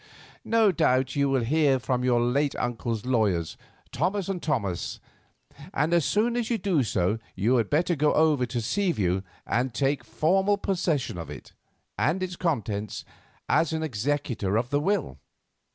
No 0.43 0.71
doubt 0.71 1.15
you 1.15 1.29
will 1.29 1.43
hear 1.43 1.77
from 1.77 2.03
your 2.03 2.19
late 2.21 2.55
uncle's 2.55 3.05
lawyers, 3.05 3.55
Thomas 3.91 4.29
and 4.29 4.41
Thomas, 4.41 4.99
and 5.75 5.93
as 5.93 6.05
soon 6.05 6.35
as 6.35 6.49
you 6.49 6.57
do 6.57 6.81
so 6.81 7.19
you 7.35 7.57
had 7.57 7.69
better 7.69 7.95
go 7.95 8.11
over 8.15 8.47
to 8.47 8.61
Seaview 8.61 9.21
and 9.45 9.75
take 9.75 10.03
formal 10.03 10.57
possession 10.57 11.19
of 11.19 11.29
it 11.29 11.53
and 11.99 12.23
its 12.23 12.35
contents 12.35 13.05
as 13.47 13.73
an 13.73 13.83
executor 13.83 14.57
of 14.57 14.71
the 14.71 14.79
will. 14.79 15.19